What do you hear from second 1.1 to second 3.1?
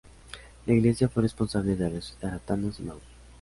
responsable de resucitar a Thanos y Magus.